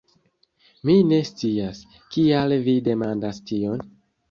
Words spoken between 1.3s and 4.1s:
scias, kial vi demandas tion?